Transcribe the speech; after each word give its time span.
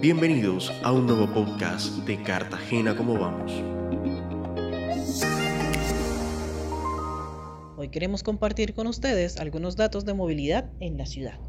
Bienvenidos 0.00 0.72
a 0.84 0.92
un 0.92 1.06
nuevo 1.06 1.26
podcast 1.26 1.88
de 2.06 2.22
Cartagena 2.22 2.94
como 2.94 3.18
vamos. 3.18 3.52
Hoy 7.76 7.88
queremos 7.88 8.22
compartir 8.22 8.74
con 8.74 8.86
ustedes 8.86 9.38
algunos 9.38 9.74
datos 9.74 10.04
de 10.04 10.14
movilidad 10.14 10.70
en 10.78 10.98
la 10.98 11.06
ciudad. 11.06 11.40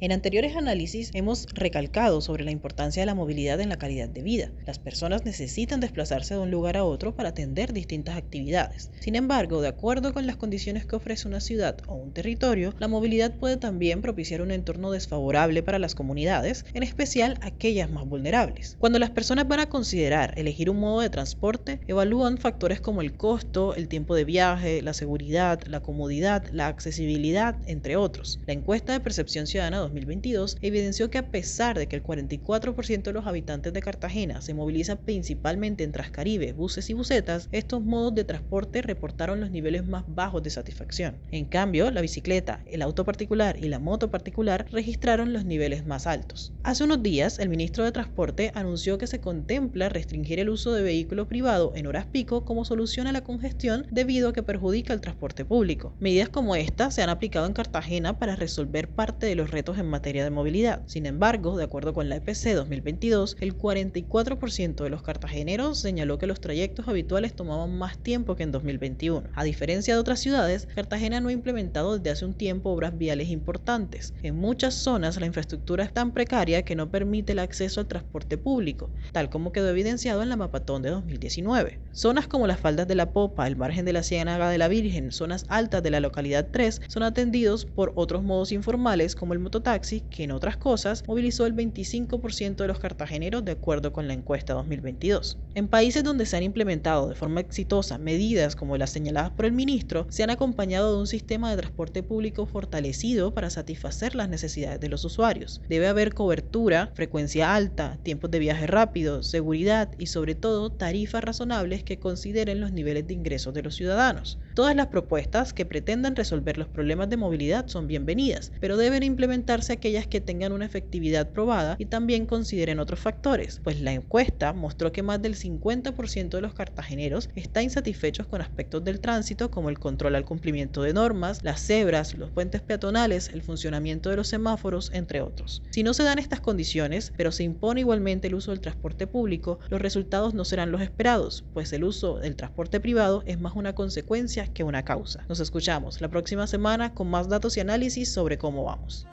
En 0.00 0.10
anteriores 0.10 0.56
análisis 0.56 1.10
hemos 1.14 1.46
recalcado 1.54 2.20
sobre 2.20 2.44
la 2.44 2.50
importancia 2.50 3.00
de 3.00 3.06
la 3.06 3.14
movilidad 3.14 3.60
en 3.60 3.68
la 3.68 3.78
calidad 3.78 4.08
de 4.08 4.22
vida. 4.22 4.50
Las 4.66 4.80
personas 4.80 5.24
necesitan 5.24 5.78
desplazarse 5.78 6.34
de 6.34 6.40
un 6.40 6.50
lugar 6.50 6.76
a 6.76 6.84
otro 6.84 7.14
para 7.14 7.28
atender 7.28 7.72
distintas 7.72 8.16
actividades. 8.16 8.90
Sin 8.98 9.14
embargo, 9.14 9.62
de 9.62 9.68
acuerdo 9.68 10.12
con 10.12 10.26
las 10.26 10.36
condiciones 10.36 10.84
que 10.84 10.96
ofrece 10.96 11.28
una 11.28 11.40
ciudad 11.40 11.76
o 11.86 11.94
un 11.94 12.12
territorio, 12.12 12.74
la 12.80 12.88
movilidad 12.88 13.36
puede 13.36 13.56
también 13.56 14.02
propiciar 14.02 14.42
un 14.42 14.50
entorno 14.50 14.90
desfavorable 14.90 15.62
para 15.62 15.78
las 15.78 15.94
comunidades, 15.94 16.66
en 16.74 16.82
especial 16.82 17.38
aquellas 17.40 17.88
más 17.88 18.04
vulnerables. 18.04 18.76
Cuando 18.80 18.98
las 18.98 19.10
personas 19.10 19.46
van 19.46 19.60
a 19.60 19.68
considerar 19.68 20.34
elegir 20.36 20.70
un 20.70 20.80
modo 20.80 21.02
de 21.02 21.10
transporte, 21.10 21.80
evalúan 21.86 22.38
factores 22.38 22.80
como 22.80 23.00
el 23.00 23.16
costo, 23.16 23.76
el 23.76 23.86
tiempo 23.86 24.16
de 24.16 24.24
viaje, 24.24 24.82
la 24.82 24.92
seguridad, 24.92 25.60
la 25.66 25.80
comodidad, 25.80 26.44
la 26.50 26.66
accesibilidad, 26.66 27.56
entre 27.66 27.96
otros. 27.96 28.40
La 28.46 28.54
encuesta 28.54 28.92
de 28.92 29.00
percepción 29.00 29.46
ciudadana 29.46 29.83
2022 29.84 30.58
evidenció 30.60 31.10
que 31.10 31.18
a 31.18 31.30
pesar 31.30 31.78
de 31.78 31.86
que 31.86 31.96
el 31.96 32.02
44% 32.02 33.02
de 33.02 33.12
los 33.12 33.26
habitantes 33.26 33.72
de 33.72 33.80
Cartagena 33.80 34.40
se 34.40 34.54
moviliza 34.54 34.96
principalmente 34.96 35.84
en 35.84 35.92
Trascaribe, 35.92 36.52
buses 36.52 36.90
y 36.90 36.94
busetas, 36.94 37.48
estos 37.52 37.82
modos 37.82 38.14
de 38.14 38.24
transporte 38.24 38.82
reportaron 38.82 39.40
los 39.40 39.50
niveles 39.50 39.86
más 39.86 40.04
bajos 40.06 40.42
de 40.42 40.50
satisfacción. 40.50 41.18
En 41.30 41.44
cambio, 41.44 41.90
la 41.90 42.00
bicicleta, 42.00 42.62
el 42.66 42.82
auto 42.82 43.04
particular 43.04 43.56
y 43.62 43.68
la 43.68 43.78
moto 43.78 44.10
particular 44.10 44.66
registraron 44.70 45.32
los 45.32 45.44
niveles 45.44 45.86
más 45.86 46.06
altos. 46.06 46.52
Hace 46.62 46.84
unos 46.84 47.02
días, 47.02 47.38
el 47.38 47.48
ministro 47.48 47.84
de 47.84 47.92
Transporte 47.92 48.52
anunció 48.54 48.98
que 48.98 49.06
se 49.06 49.20
contempla 49.20 49.88
restringir 49.88 50.38
el 50.38 50.48
uso 50.48 50.72
de 50.72 50.82
vehículo 50.82 51.28
privado 51.28 51.72
en 51.74 51.86
horas 51.86 52.06
pico 52.06 52.44
como 52.44 52.64
solución 52.64 53.06
a 53.06 53.12
la 53.12 53.24
congestión 53.24 53.86
debido 53.90 54.28
a 54.28 54.32
que 54.32 54.42
perjudica 54.42 54.92
el 54.92 55.00
transporte 55.00 55.44
público. 55.44 55.94
Medidas 56.00 56.28
como 56.28 56.56
esta 56.56 56.90
se 56.90 57.02
han 57.02 57.10
aplicado 57.10 57.46
en 57.46 57.52
Cartagena 57.52 58.18
para 58.18 58.36
resolver 58.36 58.88
parte 58.88 59.26
de 59.26 59.34
los 59.34 59.50
retos 59.50 59.73
en 59.78 59.86
materia 59.86 60.24
de 60.24 60.30
movilidad. 60.30 60.82
Sin 60.86 61.06
embargo, 61.06 61.56
de 61.56 61.64
acuerdo 61.64 61.92
con 61.92 62.08
la 62.08 62.16
EPC 62.16 62.54
2022, 62.54 63.36
el 63.40 63.58
44% 63.58 64.82
de 64.82 64.90
los 64.90 65.02
cartageneros 65.02 65.80
señaló 65.80 66.18
que 66.18 66.26
los 66.26 66.40
trayectos 66.40 66.88
habituales 66.88 67.34
tomaban 67.34 67.76
más 67.76 67.98
tiempo 67.98 68.36
que 68.36 68.44
en 68.44 68.52
2021. 68.52 69.28
A 69.34 69.44
diferencia 69.44 69.94
de 69.94 70.00
otras 70.00 70.20
ciudades, 70.20 70.68
Cartagena 70.74 71.20
no 71.20 71.28
ha 71.28 71.32
implementado 71.32 71.98
desde 71.98 72.10
hace 72.10 72.24
un 72.24 72.34
tiempo 72.34 72.70
obras 72.70 72.96
viales 72.96 73.28
importantes. 73.30 74.14
En 74.22 74.36
muchas 74.36 74.74
zonas 74.74 75.18
la 75.18 75.26
infraestructura 75.26 75.84
es 75.84 75.92
tan 75.92 76.12
precaria 76.12 76.62
que 76.62 76.76
no 76.76 76.90
permite 76.90 77.32
el 77.32 77.40
acceso 77.40 77.80
al 77.80 77.88
transporte 77.88 78.38
público, 78.38 78.90
tal 79.12 79.30
como 79.30 79.52
quedó 79.52 79.68
evidenciado 79.68 80.22
en 80.22 80.28
la 80.28 80.36
Mapatón 80.36 80.82
de 80.82 80.90
2019. 80.90 81.80
Zonas 81.92 82.28
como 82.28 82.46
las 82.46 82.60
faldas 82.60 82.86
de 82.86 82.94
la 82.94 83.10
Popa, 83.10 83.46
el 83.46 83.56
margen 83.56 83.84
de 83.84 83.92
la 83.92 84.02
Ciénaga 84.02 84.50
de 84.50 84.58
la 84.58 84.68
Virgen, 84.68 85.10
zonas 85.10 85.46
altas 85.48 85.82
de 85.82 85.90
la 85.90 86.00
localidad 86.00 86.48
3 86.52 86.82
son 86.88 87.02
atendidos 87.02 87.64
por 87.66 87.92
otros 87.96 88.22
modos 88.22 88.52
informales 88.52 89.16
como 89.16 89.32
el 89.32 89.38
mototaxi 89.38 89.63
taxi, 89.64 90.02
que 90.02 90.22
en 90.22 90.30
otras 90.30 90.56
cosas 90.56 91.02
movilizó 91.08 91.46
el 91.46 91.56
25% 91.56 92.54
de 92.54 92.68
los 92.68 92.78
cartageneros 92.78 93.44
de 93.44 93.50
acuerdo 93.50 93.92
con 93.92 94.06
la 94.06 94.14
encuesta 94.14 94.54
2022. 94.54 95.40
En 95.56 95.66
países 95.66 96.04
donde 96.04 96.26
se 96.26 96.36
han 96.36 96.44
implementado 96.44 97.08
de 97.08 97.16
forma 97.16 97.40
exitosa 97.40 97.98
medidas 97.98 98.54
como 98.54 98.76
las 98.76 98.90
señaladas 98.90 99.32
por 99.32 99.46
el 99.46 99.52
ministro, 99.52 100.06
se 100.10 100.22
han 100.22 100.30
acompañado 100.30 100.92
de 100.92 101.00
un 101.00 101.08
sistema 101.08 101.50
de 101.50 101.56
transporte 101.56 102.04
público 102.04 102.46
fortalecido 102.46 103.34
para 103.34 103.50
satisfacer 103.50 104.14
las 104.14 104.28
necesidades 104.28 104.78
de 104.78 104.88
los 104.88 105.04
usuarios. 105.04 105.60
Debe 105.68 105.88
haber 105.88 106.14
cobertura, 106.14 106.92
frecuencia 106.94 107.56
alta, 107.56 107.98
tiempos 108.04 108.30
de 108.30 108.38
viaje 108.38 108.68
rápido, 108.68 109.24
seguridad 109.24 109.90
y 109.98 110.06
sobre 110.06 110.36
todo 110.36 110.70
tarifas 110.70 111.24
razonables 111.24 111.82
que 111.82 111.98
consideren 111.98 112.60
los 112.60 112.72
niveles 112.72 113.06
de 113.06 113.14
ingresos 113.14 113.54
de 113.54 113.62
los 113.62 113.74
ciudadanos. 113.74 114.38
Todas 114.54 114.76
las 114.76 114.86
propuestas 114.86 115.52
que 115.52 115.66
pretendan 115.66 116.14
resolver 116.14 116.58
los 116.58 116.68
problemas 116.68 117.10
de 117.10 117.16
movilidad 117.16 117.66
son 117.66 117.88
bienvenidas, 117.88 118.52
pero 118.60 118.76
deben 118.76 119.02
implementar 119.02 119.62
aquellas 119.68 120.06
que 120.06 120.20
tengan 120.20 120.52
una 120.52 120.64
efectividad 120.64 121.32
probada 121.32 121.74
y 121.76 121.86
también 121.86 122.24
consideren 122.24 122.78
otros 122.78 123.00
factores, 123.00 123.60
pues 123.64 123.80
la 123.80 123.92
encuesta 123.92 124.52
mostró 124.52 124.92
que 124.92 125.02
más 125.02 125.20
del 125.20 125.34
50% 125.34 126.28
de 126.28 126.40
los 126.40 126.54
cartageneros 126.54 127.30
está 127.34 127.62
insatisfechos 127.62 128.28
con 128.28 128.42
aspectos 128.42 128.84
del 128.84 129.00
tránsito 129.00 129.50
como 129.50 129.70
el 129.70 129.80
control 129.80 130.14
al 130.14 130.24
cumplimiento 130.24 130.82
de 130.82 130.92
normas, 130.92 131.42
las 131.42 131.60
cebras, 131.60 132.14
los 132.14 132.30
puentes 132.30 132.62
peatonales, 132.62 133.30
el 133.32 133.42
funcionamiento 133.42 134.10
de 134.10 134.16
los 134.16 134.28
semáforos, 134.28 134.90
entre 134.92 135.20
otros. 135.20 135.62
Si 135.70 135.82
no 135.82 135.94
se 135.94 136.04
dan 136.04 136.20
estas 136.20 136.40
condiciones, 136.40 137.12
pero 137.16 137.32
se 137.32 137.42
impone 137.42 137.80
igualmente 137.80 138.28
el 138.28 138.36
uso 138.36 138.52
del 138.52 138.60
transporte 138.60 139.08
público, 139.08 139.58
los 139.68 139.82
resultados 139.82 140.32
no 140.32 140.44
serán 140.44 140.70
los 140.70 140.80
esperados, 140.80 141.44
pues 141.52 141.72
el 141.72 141.82
uso 141.82 142.18
del 142.18 142.36
transporte 142.36 142.78
privado 142.78 143.24
es 143.26 143.40
más 143.40 143.56
una 143.56 143.74
consecuencia 143.74 144.43
que 144.50 144.64
una 144.64 144.84
causa. 144.84 145.24
Nos 145.28 145.40
escuchamos 145.40 146.00
la 146.00 146.08
próxima 146.08 146.46
semana 146.46 146.94
con 146.94 147.08
más 147.08 147.28
datos 147.28 147.56
y 147.56 147.60
análisis 147.60 148.12
sobre 148.12 148.38
cómo 148.38 148.64
vamos. 148.64 149.06